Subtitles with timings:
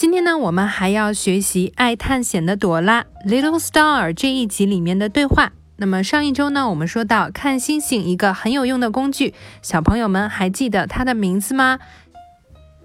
[0.00, 5.52] 今天呢，我们还要学习爱探险的朵拉 Little Star 这一集里面的对话。
[5.76, 11.80] 那么上一周呢，我们说到看星星一个很有用的工具，小朋友们还记得它的名字吗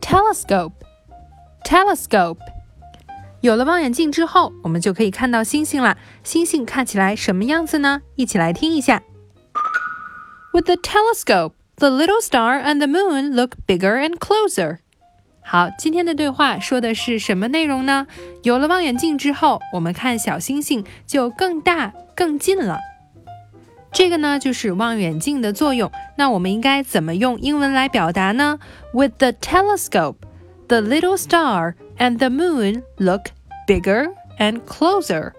[0.00, 2.38] ？Telescope，Telescope。
[3.40, 5.98] 有了望远镜之后，我们就可以看到星星了。
[6.22, 8.02] 星星看起来什么样子呢？
[8.14, 9.02] 一起来听一下。
[10.52, 14.78] With the telescope, the little star and the moon look bigger and closer.
[15.42, 18.06] 好，今天的对话说的是什么内容呢？
[18.44, 22.78] 有了望远镜之后，我们看小星星就更大、更近了。
[23.92, 25.90] 这个呢，就是望远镜的作用。
[26.16, 28.60] 那我们应该怎么用英文来表达呢
[28.94, 30.16] ？With the telescope,
[30.68, 33.22] the little star and the moon look
[33.66, 35.32] bigger and closer.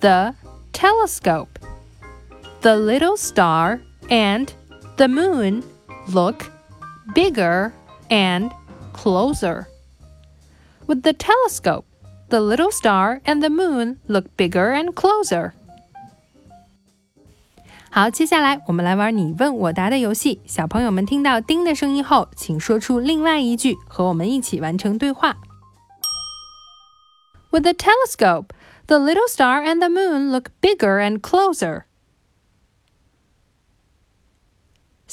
[0.00, 0.34] the
[0.72, 1.55] telescope。
[2.61, 4.47] The little star and
[4.97, 5.63] the moon
[6.07, 6.45] look
[7.13, 7.71] bigger
[8.09, 8.51] and
[8.93, 9.65] closer.
[10.87, 11.85] With the telescope,
[12.29, 15.53] the little star and the moon look bigger and closer.
[17.89, 20.39] 好，接下来我们来玩你问我答的游戏。
[20.45, 25.35] 小朋友们听到“叮”的声音后，请说出另外一句，和我们一起完成对话。
[27.49, 28.53] With the telescope,
[28.87, 31.83] the little star and the moon look bigger and closer.